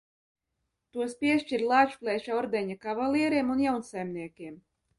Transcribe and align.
Tos 0.95 1.13
piešķir 1.19 1.65
Lāčplēša 1.73 2.35
ordeņa 2.39 2.79
kavalieriem 2.89 3.55
un 3.59 3.65
jaunsaimniekiem. 3.69 4.61